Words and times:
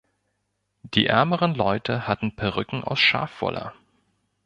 Die 0.95 1.05
ärmeren 1.05 1.53
Leute 1.53 2.07
hatten 2.07 2.35
Perücken 2.35 2.83
aus 2.83 2.99
Schafwolle. 2.99 3.71